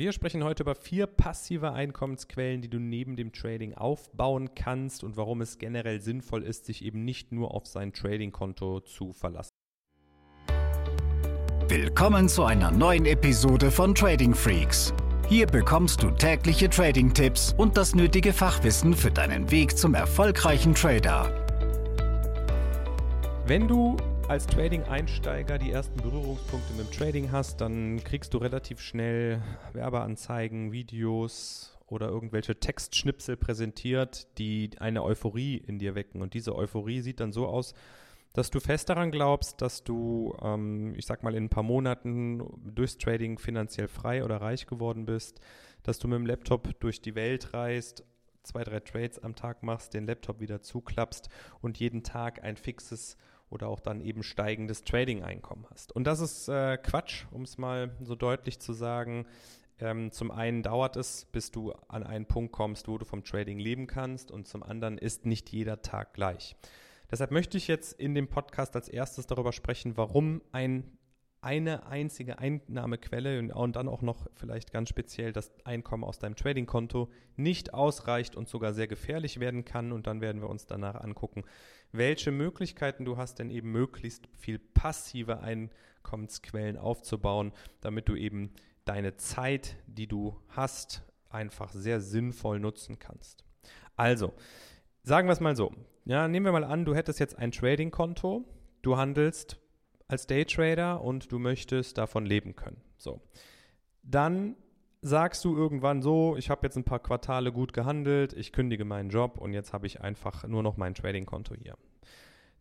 [0.00, 5.18] Wir sprechen heute über vier passive Einkommensquellen, die du neben dem Trading aufbauen kannst und
[5.18, 9.50] warum es generell sinnvoll ist, sich eben nicht nur auf sein Trading-Konto zu verlassen.
[11.68, 14.94] Willkommen zu einer neuen Episode von Trading Freaks.
[15.28, 21.30] Hier bekommst du tägliche Trading-Tipps und das nötige Fachwissen für deinen Weg zum erfolgreichen Trader.
[23.46, 23.98] Wenn du
[24.30, 29.42] als Trading-Einsteiger die ersten Berührungspunkte mit dem Trading hast, dann kriegst du relativ schnell
[29.72, 36.22] Werbeanzeigen, Videos oder irgendwelche Textschnipsel präsentiert, die eine Euphorie in dir wecken.
[36.22, 37.74] Und diese Euphorie sieht dann so aus,
[38.32, 42.44] dass du fest daran glaubst, dass du, ähm, ich sag mal, in ein paar Monaten
[42.72, 45.40] durchs Trading finanziell frei oder reich geworden bist,
[45.82, 48.04] dass du mit dem Laptop durch die Welt reist,
[48.44, 51.28] zwei, drei Trades am Tag machst, den Laptop wieder zuklappst
[51.60, 53.16] und jeden Tag ein fixes
[53.50, 55.92] oder auch dann eben steigendes Trading-Einkommen hast.
[55.92, 59.26] Und das ist äh, Quatsch, um es mal so deutlich zu sagen.
[59.78, 63.58] Ähm, zum einen dauert es, bis du an einen Punkt kommst, wo du vom Trading
[63.58, 66.56] leben kannst und zum anderen ist nicht jeder Tag gleich.
[67.10, 70.84] Deshalb möchte ich jetzt in dem Podcast als erstes darüber sprechen, warum ein
[71.42, 77.10] eine einzige Einnahmequelle und dann auch noch vielleicht ganz speziell das Einkommen aus deinem Trading-Konto
[77.36, 79.92] nicht ausreicht und sogar sehr gefährlich werden kann.
[79.92, 81.44] Und dann werden wir uns danach angucken,
[81.92, 88.52] welche Möglichkeiten du hast, denn eben möglichst viel passive Einkommensquellen aufzubauen, damit du eben
[88.84, 93.44] deine Zeit, die du hast, einfach sehr sinnvoll nutzen kannst.
[93.96, 94.32] Also,
[95.02, 95.72] sagen wir es mal so.
[96.04, 98.44] Ja, nehmen wir mal an, du hättest jetzt ein Trading-Konto,
[98.82, 99.59] du handelst
[100.10, 102.80] als Daytrader und du möchtest davon leben können.
[102.98, 103.20] So.
[104.02, 104.56] Dann
[105.02, 109.10] sagst du irgendwann so, ich habe jetzt ein paar Quartale gut gehandelt, ich kündige meinen
[109.10, 111.76] Job und jetzt habe ich einfach nur noch mein Trading-Konto hier.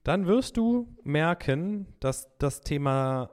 [0.03, 3.31] Dann wirst du merken, dass das Thema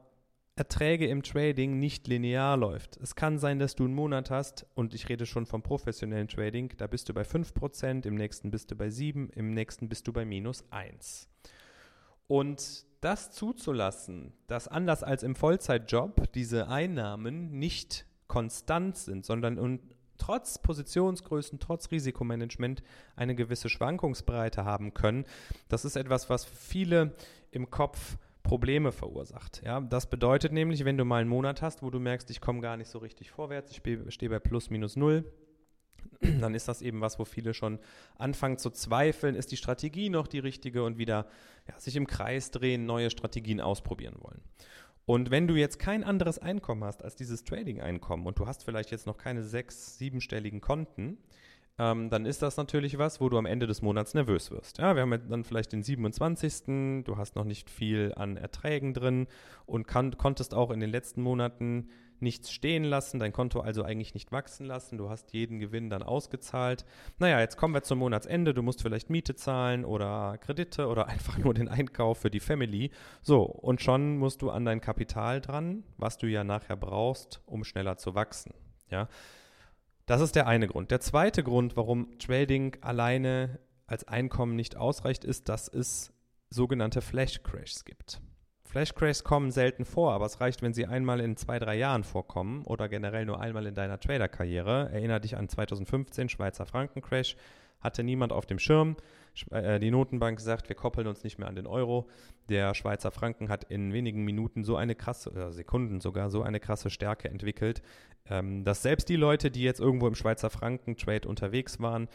[0.56, 2.97] Erträge im Trading nicht linear läuft.
[2.97, 6.72] Es kann sein, dass du einen Monat hast, und ich rede schon vom professionellen Trading,
[6.78, 10.12] da bist du bei 5%, im nächsten bist du bei 7%, im nächsten bist du
[10.14, 11.28] bei minus 1%.
[12.26, 19.81] Und das zuzulassen, dass anders als im Vollzeitjob diese Einnahmen nicht konstant sind, sondern und
[20.19, 22.83] trotz Positionsgrößen, trotz Risikomanagement
[23.15, 25.25] eine gewisse Schwankungsbreite haben können,
[25.69, 27.15] das ist etwas, was viele
[27.53, 29.62] im Kopf Probleme verursacht.
[29.65, 32.61] Ja, das bedeutet nämlich, wenn du mal einen Monat hast, wo du merkst, ich komme
[32.61, 35.33] gar nicht so richtig vorwärts, ich stehe bei plus minus null,
[36.41, 37.78] dann ist das eben was, wo viele schon
[38.19, 41.27] anfangen zu zweifeln, ist die Strategie noch die richtige und wieder
[41.69, 44.41] ja, sich im Kreis drehen, neue Strategien ausprobieren wollen.
[45.05, 48.91] Und wenn du jetzt kein anderes Einkommen hast als dieses Trading-Einkommen und du hast vielleicht
[48.91, 51.19] jetzt noch keine sechs, siebenstelligen Konten,
[51.78, 54.78] ähm, dann ist das natürlich was, wo du am Ende des Monats nervös wirst.
[54.78, 57.05] Ja, wir haben dann vielleicht den 27.
[57.05, 59.26] Du hast noch nicht viel an Erträgen drin
[59.66, 61.88] und kann, konntest auch in den letzten Monaten
[62.21, 66.03] nichts stehen lassen, dein Konto also eigentlich nicht wachsen lassen, du hast jeden Gewinn dann
[66.03, 66.84] ausgezahlt.
[67.19, 71.38] Naja, jetzt kommen wir zum Monatsende, du musst vielleicht Miete zahlen oder Kredite oder einfach
[71.38, 72.91] nur den Einkauf für die Family.
[73.22, 77.65] So, und schon musst du an dein Kapital dran, was du ja nachher brauchst, um
[77.65, 78.55] schneller zu wachsen.
[78.91, 79.09] Ja,
[80.06, 80.91] das ist der eine Grund.
[80.91, 86.12] Der zweite Grund, warum Trading alleine als Einkommen nicht ausreicht, ist, dass es
[86.50, 88.21] sogenannte Flash Crashs gibt.
[88.76, 92.62] Flashcrashs kommen selten vor, aber es reicht, wenn sie einmal in zwei, drei Jahren vorkommen
[92.66, 94.91] oder generell nur einmal in deiner Trader-Karriere.
[94.92, 97.38] Erinner dich an 2015, Schweizer Franken-Crash.
[97.81, 98.97] Hatte niemand auf dem Schirm.
[99.50, 102.06] Äh, die Notenbank sagt, wir koppeln uns nicht mehr an den Euro.
[102.50, 106.60] Der Schweizer Franken hat in wenigen Minuten so eine krasse, äh, Sekunden sogar, so eine
[106.60, 107.81] krasse Stärke entwickelt,
[108.28, 112.08] ähm, dass selbst die Leute, die jetzt irgendwo im Schweizer Franken-Trade unterwegs waren,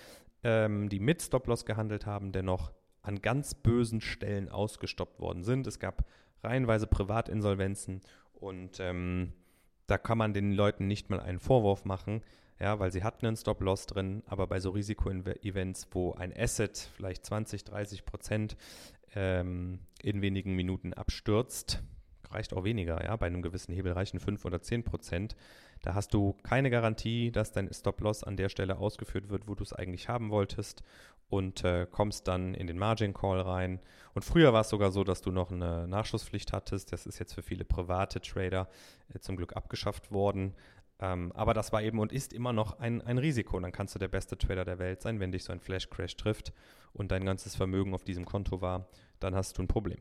[0.44, 5.68] ähm, die mit Stop-Loss gehandelt haben, dennoch an ganz bösen Stellen ausgestoppt worden sind.
[5.68, 6.06] Es gab
[6.44, 8.02] reihenweise Privatinsolvenzen
[8.34, 9.34] und ähm,
[9.88, 12.24] da kann man den Leuten nicht mal einen Vorwurf machen,
[12.60, 17.26] ja, weil sie hatten einen Stop-Loss drin, aber bei so Risiko-Events, wo ein Asset vielleicht
[17.26, 18.56] 20, 30 Prozent
[19.16, 21.84] ähm, in wenigen Minuten abstürzt,
[22.30, 25.36] reicht auch weniger, ja, bei einem gewissen Hebel reichen 5 oder 10 Prozent,
[25.82, 29.64] da hast du keine Garantie, dass dein Stop-Loss an der Stelle ausgeführt wird, wo du
[29.64, 30.84] es eigentlich haben wolltest
[31.32, 33.80] und äh, kommst dann in den Margin Call rein.
[34.14, 36.92] Und früher war es sogar so, dass du noch eine Nachschusspflicht hattest.
[36.92, 38.68] Das ist jetzt für viele private Trader
[39.14, 40.54] äh, zum Glück abgeschafft worden.
[41.00, 43.56] Ähm, aber das war eben und ist immer noch ein, ein Risiko.
[43.56, 45.90] Und dann kannst du der beste Trader der Welt sein, wenn dich so ein Flash
[45.90, 46.52] Crash trifft
[46.92, 48.90] und dein ganzes Vermögen auf diesem Konto war,
[49.22, 50.00] dann hast du ein Problem.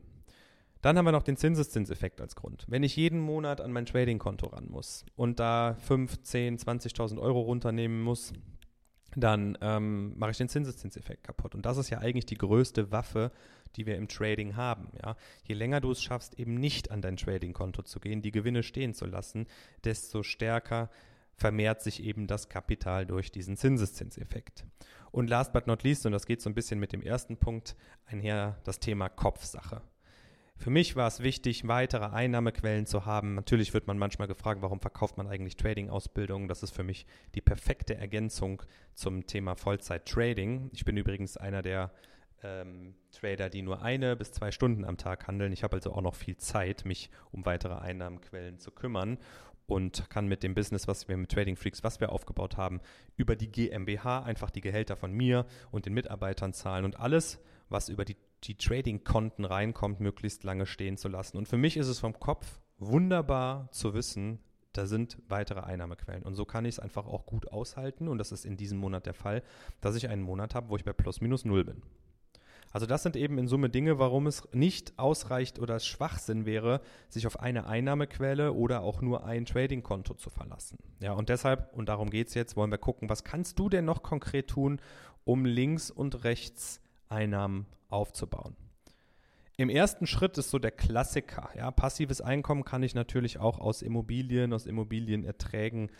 [0.81, 2.65] Dann haben wir noch den Zinseszinseffekt als Grund.
[2.67, 7.39] Wenn ich jeden Monat an mein Trading-Konto ran muss und da 5, 10, 20.000 Euro
[7.39, 8.33] runternehmen muss,
[9.15, 11.55] dann ähm, mache ich den Zinseszinseffekt kaputt.
[11.55, 13.31] Und das ist ja eigentlich die größte Waffe,
[13.75, 14.89] die wir im Trading haben.
[15.03, 15.15] Ja?
[15.43, 18.93] Je länger du es schaffst, eben nicht an dein Trading-Konto zu gehen, die Gewinne stehen
[18.93, 19.47] zu lassen,
[19.83, 20.89] desto stärker
[21.35, 24.65] vermehrt sich eben das Kapital durch diesen Zinseszinseffekt.
[25.11, 27.75] Und last but not least, und das geht so ein bisschen mit dem ersten Punkt
[28.05, 29.81] einher, das Thema Kopfsache.
[30.61, 33.33] Für mich war es wichtig, weitere Einnahmequellen zu haben.
[33.33, 36.47] Natürlich wird man manchmal gefragt, warum verkauft man eigentlich Trading-Ausbildungen?
[36.47, 38.61] Das ist für mich die perfekte Ergänzung
[38.93, 40.69] zum Thema Vollzeit-Trading.
[40.71, 41.91] Ich bin übrigens einer der
[42.43, 45.51] ähm, Trader, die nur eine bis zwei Stunden am Tag handeln.
[45.51, 49.17] Ich habe also auch noch viel Zeit, mich um weitere Einnahmenquellen zu kümmern
[49.65, 52.81] und kann mit dem Business, was wir mit Trading Freaks, was wir aufgebaut haben,
[53.17, 57.89] über die GmbH einfach die Gehälter von mir und den Mitarbeitern zahlen und alles, was
[57.89, 61.37] über die, die Trading-Konten reinkommt, möglichst lange stehen zu lassen.
[61.37, 64.39] Und für mich ist es vom Kopf wunderbar zu wissen,
[64.73, 66.23] da sind weitere Einnahmequellen.
[66.23, 68.07] Und so kann ich es einfach auch gut aushalten.
[68.07, 69.43] Und das ist in diesem Monat der Fall,
[69.81, 71.81] dass ich einen Monat habe, wo ich bei plus minus null bin.
[72.73, 76.79] Also das sind eben in Summe Dinge, warum es nicht ausreicht oder Schwachsinn wäre,
[77.09, 80.77] sich auf eine Einnahmequelle oder auch nur ein Trading-Konto zu verlassen.
[81.01, 83.83] Ja, und deshalb, und darum geht es jetzt, wollen wir gucken, was kannst du denn
[83.83, 84.79] noch konkret tun,
[85.25, 86.79] um links und rechts
[87.11, 88.55] Einnahmen aufzubauen.
[89.57, 91.49] Im ersten Schritt ist so der Klassiker.
[91.55, 95.91] Ja, passives Einkommen kann ich natürlich auch aus Immobilien, aus Immobilienerträgen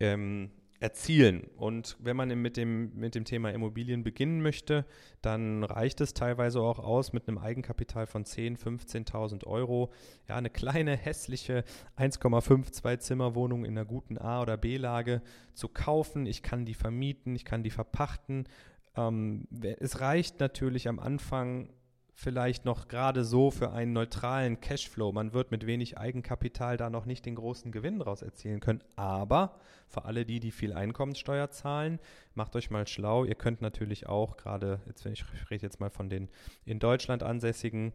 [0.00, 0.50] ähm,
[0.82, 1.44] erzielen.
[1.56, 4.84] Und wenn man mit dem, mit dem Thema Immobilien beginnen möchte,
[5.22, 9.92] dann reicht es teilweise auch aus, mit einem Eigenkapital von 10.000, 15.000 Euro,
[10.28, 11.64] ja, eine kleine, hässliche
[11.96, 15.22] 1,52 Zimmer Wohnung in einer guten A- oder B-Lage
[15.54, 16.26] zu kaufen.
[16.26, 18.48] Ich kann die vermieten, ich kann die verpachten.
[18.96, 19.46] Ähm,
[19.78, 21.70] es reicht natürlich am Anfang
[22.14, 25.12] vielleicht noch gerade so für einen neutralen Cashflow.
[25.12, 28.82] Man wird mit wenig Eigenkapital da noch nicht den großen Gewinn daraus erzielen können.
[28.96, 29.58] Aber
[29.88, 31.98] für alle die, die viel Einkommenssteuer zahlen,
[32.34, 33.24] macht euch mal schlau.
[33.24, 36.28] Ihr könnt natürlich auch gerade, jetzt ich rede jetzt mal von den
[36.64, 37.92] in Deutschland ansässigen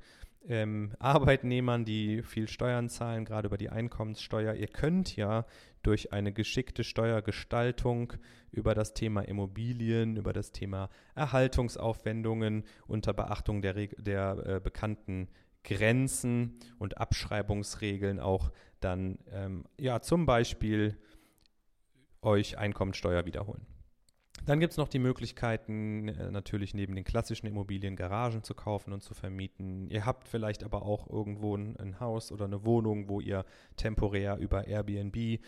[0.48, 4.54] ähm, Arbeitnehmern, die viel Steuern zahlen, gerade über die Einkommenssteuer.
[4.54, 5.46] Ihr könnt ja
[5.84, 8.14] durch eine geschickte Steuergestaltung
[8.52, 15.30] über das Thema Immobilien, über das Thema Erhaltungsaufwendungen unter Beachtung der, der äh, bekannten
[15.64, 20.98] Grenzen und Abschreibungsregeln auch dann ähm, ja zum Beispiel
[22.22, 23.66] euch Einkommensteuer wiederholen.
[24.48, 28.94] Dann gibt es noch die Möglichkeiten, äh, natürlich neben den klassischen Immobilien Garagen zu kaufen
[28.94, 29.90] und zu vermieten.
[29.90, 33.44] Ihr habt vielleicht aber auch irgendwo ein, ein Haus oder eine Wohnung, wo ihr
[33.76, 35.40] temporär über Airbnb äh,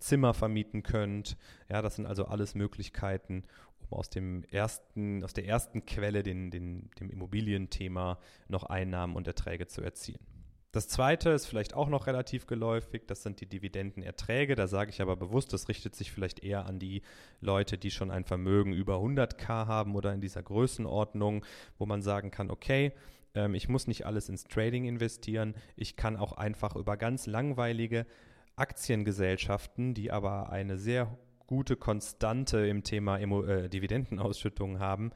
[0.00, 1.36] Zimmer vermieten könnt.
[1.68, 3.44] Ja, das sind also alles Möglichkeiten,
[3.88, 8.18] um aus dem ersten, aus der ersten Quelle, den, den, dem Immobilienthema,
[8.48, 10.39] noch Einnahmen und Erträge zu erzielen.
[10.72, 14.54] Das zweite ist vielleicht auch noch relativ geläufig, das sind die Dividendenerträge.
[14.54, 17.02] Da sage ich aber bewusst, das richtet sich vielleicht eher an die
[17.40, 21.44] Leute, die schon ein Vermögen über 100k haben oder in dieser Größenordnung,
[21.76, 22.92] wo man sagen kann, okay,
[23.34, 28.06] ähm, ich muss nicht alles ins Trading investieren, ich kann auch einfach über ganz langweilige
[28.54, 31.18] Aktiengesellschaften, die aber eine sehr
[31.48, 35.10] gute Konstante im Thema äh, Dividendenausschüttungen haben,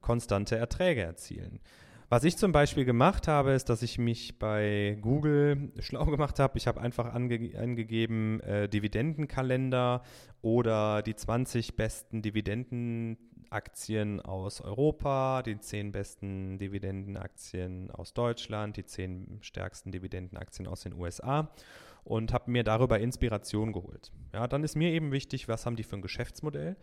[0.00, 1.60] konstante Erträge erzielen.
[2.12, 6.58] Was ich zum Beispiel gemacht habe, ist, dass ich mich bei Google schlau gemacht habe.
[6.58, 10.02] Ich habe einfach ange angegeben äh, Dividendenkalender
[10.42, 19.38] oder die 20 besten Dividendenaktien aus Europa, die 10 besten Dividendenaktien aus Deutschland, die 10
[19.40, 21.50] stärksten Dividendenaktien aus den USA
[22.04, 24.12] und habe mir darüber Inspiration geholt.
[24.34, 26.76] Ja, dann ist mir eben wichtig, was haben die für ein Geschäftsmodell?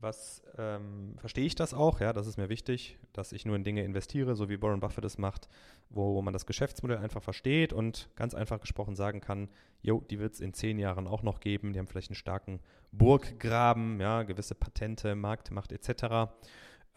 [0.00, 3.64] Was ähm, verstehe ich das auch, ja, das ist mir wichtig, dass ich nur in
[3.64, 5.48] Dinge investiere, so wie Warren Buffett es macht,
[5.90, 9.48] wo man das Geschäftsmodell einfach versteht und ganz einfach gesprochen sagen kann,
[9.82, 12.60] jo, die wird es in zehn Jahren auch noch geben, die haben vielleicht einen starken
[12.92, 16.30] Burggraben, ja, gewisse Patente, Marktmacht etc.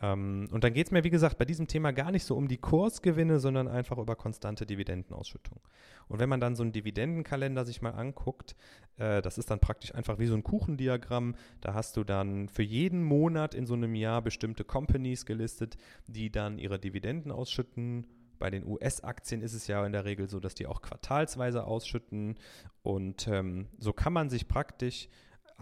[0.01, 2.47] Ähm, und dann geht es mir, wie gesagt, bei diesem Thema gar nicht so um
[2.47, 5.59] die Kursgewinne, sondern einfach über konstante Dividendenausschüttung.
[6.07, 8.55] Und wenn man dann so einen Dividendenkalender sich mal anguckt,
[8.97, 11.35] äh, das ist dann praktisch einfach wie so ein Kuchendiagramm.
[11.61, 15.77] Da hast du dann für jeden Monat in so einem Jahr bestimmte Companies gelistet,
[16.07, 18.07] die dann ihre Dividenden ausschütten
[18.41, 22.39] bei den US-Aktien ist es ja in der Regel so, dass die auch quartalsweise ausschütten.
[22.81, 25.09] Und ähm, so kann man sich praktisch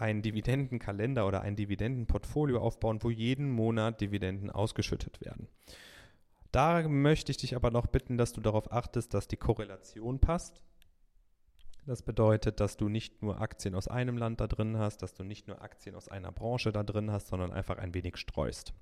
[0.00, 5.48] einen Dividendenkalender oder ein Dividendenportfolio aufbauen, wo jeden Monat Dividenden ausgeschüttet werden.
[6.52, 10.62] Da möchte ich dich aber noch bitten, dass du darauf achtest, dass die Korrelation passt.
[11.86, 15.24] Das bedeutet, dass du nicht nur Aktien aus einem Land da drin hast, dass du
[15.24, 18.74] nicht nur Aktien aus einer Branche da drin hast, sondern einfach ein wenig streust.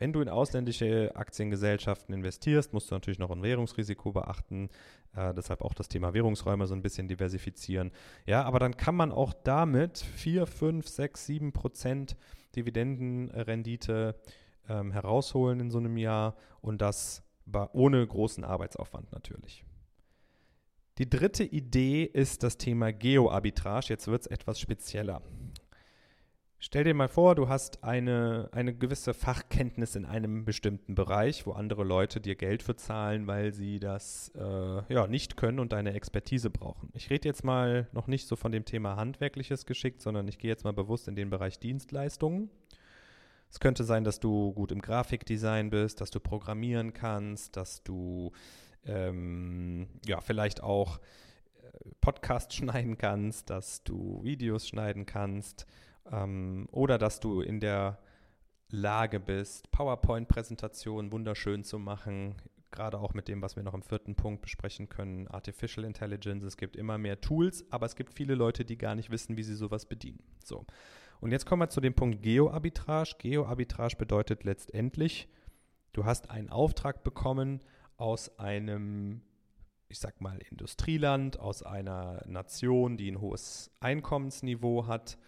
[0.00, 4.70] Wenn du in ausländische Aktiengesellschaften investierst, musst du natürlich noch ein Währungsrisiko beachten.
[5.14, 7.92] Äh, deshalb auch das Thema Währungsräume so ein bisschen diversifizieren.
[8.24, 12.16] Ja, aber dann kann man auch damit 4, 5, 6, 7 Prozent
[12.56, 14.18] Dividendenrendite
[14.70, 17.22] ähm, herausholen in so einem Jahr und das
[17.72, 19.64] ohne großen Arbeitsaufwand natürlich.
[20.96, 23.88] Die dritte Idee ist das Thema Geoarbitrage.
[23.88, 25.20] Jetzt wird es etwas spezieller.
[26.62, 31.52] Stell dir mal vor, du hast eine, eine gewisse Fachkenntnis in einem bestimmten Bereich, wo
[31.52, 35.94] andere Leute dir Geld für zahlen, weil sie das äh, ja, nicht können und deine
[35.94, 36.90] Expertise brauchen.
[36.92, 40.50] Ich rede jetzt mal noch nicht so von dem Thema handwerkliches Geschick, sondern ich gehe
[40.50, 42.50] jetzt mal bewusst in den Bereich Dienstleistungen.
[43.50, 48.32] Es könnte sein, dass du gut im Grafikdesign bist, dass du programmieren kannst, dass du
[48.84, 55.66] ähm, ja vielleicht auch äh, Podcast schneiden kannst, dass du Videos schneiden kannst
[56.10, 57.98] ähm, oder dass du in der
[58.68, 62.36] Lage bist, PowerPoint-Präsentationen wunderschön zu machen,
[62.70, 66.44] gerade auch mit dem, was wir noch im vierten Punkt besprechen können, Artificial Intelligence.
[66.44, 69.42] Es gibt immer mehr Tools, aber es gibt viele Leute, die gar nicht wissen, wie
[69.42, 70.22] sie sowas bedienen.
[70.44, 70.64] So.
[71.20, 73.16] Und jetzt kommen wir zu dem Punkt Geoarbitrage.
[73.18, 75.28] Geoarbitrage bedeutet letztendlich,
[75.92, 77.60] du hast einen Auftrag bekommen
[77.96, 79.22] aus einem
[79.90, 85.18] ich sag mal, Industrieland, aus einer Nation, die ein hohes Einkommensniveau hat,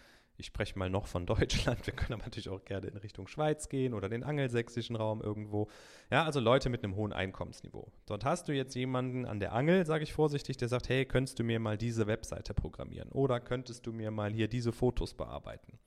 [0.43, 3.69] ich spreche mal noch von Deutschland, wir können aber natürlich auch gerne in Richtung Schweiz
[3.69, 5.69] gehen oder den angelsächsischen Raum irgendwo.
[6.11, 7.93] Ja, also Leute mit einem hohen Einkommensniveau.
[8.07, 11.39] Dort hast du jetzt jemanden an der Angel, sage ich vorsichtig, der sagt, hey, könntest
[11.39, 15.79] du mir mal diese Webseite programmieren oder könntest du mir mal hier diese Fotos bearbeiten?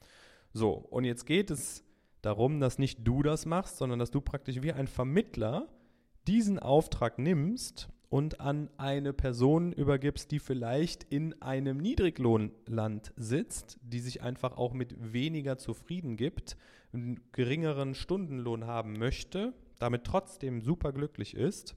[0.53, 1.83] So, und jetzt geht es
[2.21, 5.67] darum, dass nicht du das machst, sondern dass du praktisch wie ein Vermittler
[6.27, 13.99] diesen Auftrag nimmst und an eine Person übergibst, die vielleicht in einem Niedriglohnland sitzt, die
[13.99, 16.57] sich einfach auch mit weniger zufrieden gibt,
[16.93, 21.75] einen geringeren Stundenlohn haben möchte, damit trotzdem super glücklich ist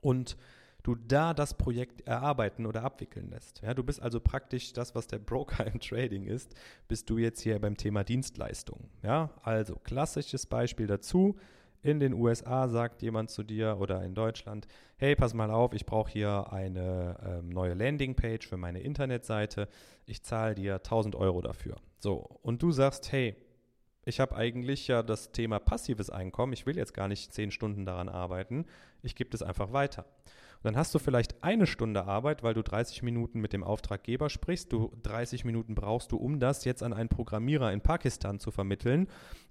[0.00, 0.36] und
[0.82, 3.60] du da das Projekt erarbeiten oder abwickeln lässt.
[3.62, 6.54] Ja, du bist also praktisch das, was der Broker im Trading ist,
[6.86, 8.88] bist du jetzt hier beim Thema Dienstleistungen.
[9.02, 11.36] Ja, also klassisches Beispiel dazu
[11.82, 14.66] in den USA sagt jemand zu dir oder in Deutschland,
[14.96, 19.68] hey, pass mal auf, ich brauche hier eine ähm, neue Landingpage für meine Internetseite,
[20.04, 21.76] ich zahle dir 1000 Euro dafür.
[21.98, 23.36] So, und du sagst, hey,
[24.04, 27.84] ich habe eigentlich ja das Thema passives Einkommen, ich will jetzt gar nicht 10 Stunden
[27.84, 28.66] daran arbeiten,
[29.02, 30.04] ich gebe das einfach weiter.
[30.56, 34.30] Und dann hast du vielleicht eine Stunde Arbeit, weil du 30 Minuten mit dem Auftraggeber
[34.30, 34.72] sprichst.
[34.72, 39.06] Du 30 Minuten brauchst du, um das jetzt an einen Programmierer in Pakistan zu vermitteln.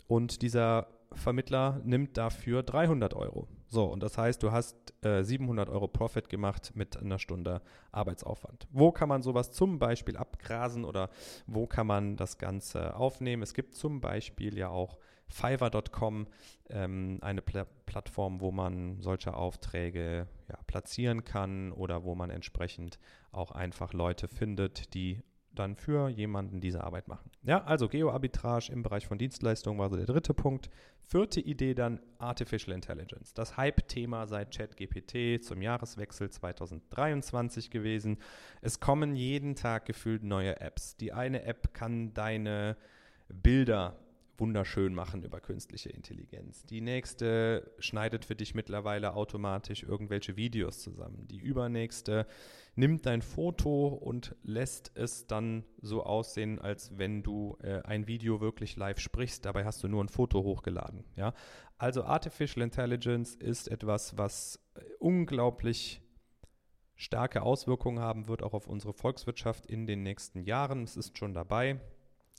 [0.08, 3.48] Und dieser Vermittler nimmt dafür 300 Euro.
[3.68, 8.68] So, und das heißt, du hast äh, 700 Euro Profit gemacht mit einer Stunde Arbeitsaufwand.
[8.72, 11.10] Wo kann man sowas zum Beispiel abgrasen oder
[11.48, 13.44] wo kann man das Ganze aufnehmen?
[13.44, 16.28] Es gibt zum Beispiel ja auch Fiverr.com,
[16.70, 23.00] ähm, eine Pla Plattform, wo man solche Aufträge ja, platzieren kann oder wo man entsprechend
[23.32, 25.22] auch einfach Leute findet, die
[25.56, 27.32] dann für jemanden diese Arbeit machen.
[27.44, 30.70] Ja, also Geoarbitrage im Bereich von Dienstleistungen war so der dritte Punkt.
[31.08, 33.34] Vierte Idee dann Artificial Intelligence.
[33.34, 38.18] Das Hype-Thema seit ChatGPT zum Jahreswechsel 2023 gewesen.
[38.62, 40.96] Es kommen jeden Tag gefühlt neue Apps.
[40.98, 42.78] Die eine App kann deine
[43.28, 43.98] Bilder
[44.38, 46.66] wunderschön machen über künstliche Intelligenz.
[46.66, 51.28] Die nächste schneidet für dich mittlerweile automatisch irgendwelche Videos zusammen.
[51.28, 52.28] Die übernächste
[52.76, 58.42] nimmt dein Foto und lässt es dann so aussehen, als wenn du äh, ein Video
[58.42, 59.46] wirklich live sprichst.
[59.46, 61.06] Dabei hast du nur ein Foto hochgeladen.
[61.16, 61.34] Ja?
[61.78, 66.02] Also Artificial Intelligence ist etwas, was äh, unglaublich
[66.96, 70.84] starke Auswirkungen haben wird, auch auf unsere Volkswirtschaft in den nächsten Jahren.
[70.84, 71.80] Es ist schon dabei.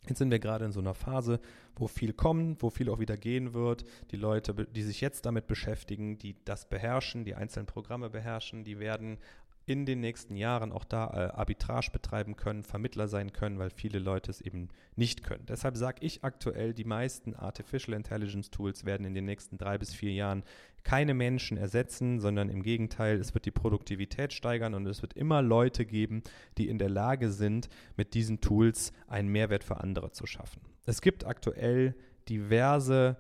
[0.09, 1.41] Jetzt sind wir gerade in so einer Phase,
[1.75, 3.85] wo viel kommt, wo viel auch wieder gehen wird.
[4.11, 8.79] Die Leute, die sich jetzt damit beschäftigen, die das beherrschen, die einzelnen Programme beherrschen, die
[8.79, 9.19] werden
[9.67, 13.99] in den nächsten Jahren auch da äh, Arbitrage betreiben können, Vermittler sein können, weil viele
[13.99, 15.45] Leute es eben nicht können.
[15.47, 19.93] Deshalb sage ich aktuell, die meisten Artificial Intelligence Tools werden in den nächsten drei bis
[19.93, 20.45] vier Jahren
[20.85, 25.43] keine Menschen ersetzen, sondern im Gegenteil, es wird die Produktivität steigern und es wird immer
[25.43, 26.23] Leute geben,
[26.59, 30.61] die in der Lage sind, mit diesen Tools einen Mehrwert für andere zu schaffen.
[30.85, 31.97] Es gibt aktuell
[32.29, 33.17] diverse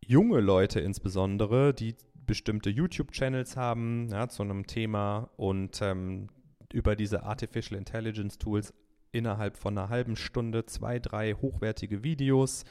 [0.00, 1.96] junge Leute insbesondere, die
[2.26, 6.28] bestimmte YouTube-Channels haben ja, zu einem Thema und ähm,
[6.72, 8.74] über diese Artificial Intelligence Tools
[9.12, 12.64] innerhalb von einer halben Stunde zwei, drei hochwertige Videos,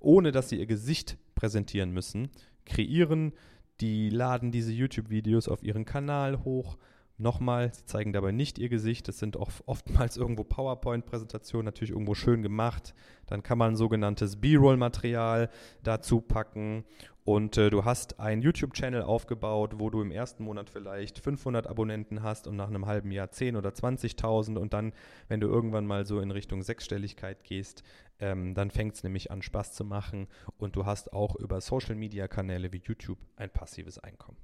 [0.00, 2.30] ohne dass sie ihr Gesicht präsentieren müssen,
[2.66, 3.32] kreieren.
[3.80, 6.76] Die laden diese YouTube-Videos auf ihren Kanal hoch.
[7.16, 9.06] Nochmal, sie zeigen dabei nicht ihr Gesicht.
[9.06, 12.92] Das sind oft, oftmals irgendwo PowerPoint-Präsentationen, natürlich irgendwo schön gemacht.
[13.26, 15.48] Dann kann man sogenanntes B-Roll-Material
[15.84, 16.84] dazu packen
[17.24, 22.22] und äh, du hast einen YouTube-Channel aufgebaut, wo du im ersten Monat vielleicht 500 Abonnenten
[22.22, 24.92] hast und nach einem halben Jahr 10 oder 20.000 und dann,
[25.28, 27.82] wenn du irgendwann mal so in Richtung Sechsstelligkeit gehst,
[28.18, 30.28] ähm, dann fängt es nämlich an Spaß zu machen.
[30.58, 34.36] Und du hast auch über Social-Media-Kanäle wie YouTube ein passives Einkommen.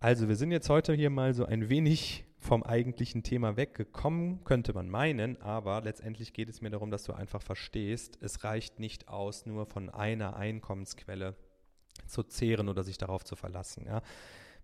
[0.00, 4.72] Also wir sind jetzt heute hier mal so ein wenig vom eigentlichen Thema weggekommen, könnte
[4.72, 9.06] man meinen, aber letztendlich geht es mir darum, dass du einfach verstehst, es reicht nicht
[9.06, 11.36] aus, nur von einer Einkommensquelle
[12.06, 13.86] zu zehren oder sich darauf zu verlassen.
[13.86, 14.02] Ja.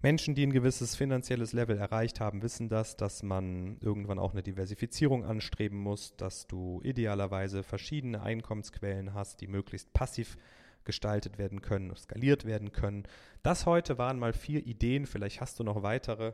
[0.00, 4.44] Menschen, die ein gewisses finanzielles Level erreicht haben, wissen das, dass man irgendwann auch eine
[4.44, 10.36] Diversifizierung anstreben muss, dass du idealerweise verschiedene Einkommensquellen hast, die möglichst passiv
[10.84, 13.08] gestaltet werden können, skaliert werden können.
[13.42, 16.32] Das heute waren mal vier Ideen, vielleicht hast du noch weitere.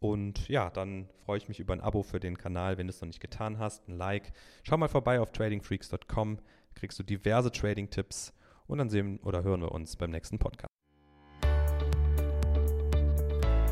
[0.00, 3.00] Und ja, dann freue ich mich über ein Abo für den Kanal, wenn du es
[3.00, 4.32] noch nicht getan hast, ein Like.
[4.62, 6.38] Schau mal vorbei auf tradingfreaks.com,
[6.74, 8.32] kriegst du diverse Trading-Tipps
[8.66, 10.68] und dann sehen oder hören wir uns beim nächsten Podcast.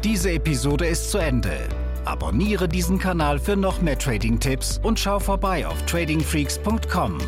[0.04, 1.68] Diese Episode ist zu Ende.
[2.06, 7.18] Abonniere diesen Kanal für noch mehr Trading-Tipps und schau vorbei auf tradingfreaks.com.